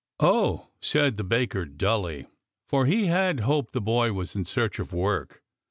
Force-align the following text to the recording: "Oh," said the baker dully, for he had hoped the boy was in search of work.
"Oh," 0.19 0.69
said 0.79 1.17
the 1.17 1.23
baker 1.23 1.63
dully, 1.63 2.25
for 2.67 2.87
he 2.87 3.05
had 3.05 3.41
hoped 3.41 3.71
the 3.73 3.81
boy 3.81 4.11
was 4.13 4.35
in 4.35 4.45
search 4.45 4.79
of 4.79 4.91
work. 4.93 5.43